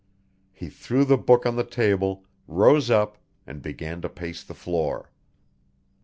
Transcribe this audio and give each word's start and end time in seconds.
He 0.51 0.67
threw 0.69 1.05
the 1.05 1.15
book 1.15 1.45
on 1.45 1.57
the 1.57 1.63
table, 1.63 2.23
rose 2.47 2.89
up, 2.89 3.19
and 3.45 3.61
began 3.61 4.01
to 4.01 4.09
pace 4.09 4.41
the 4.43 4.55
floor. 4.55 5.11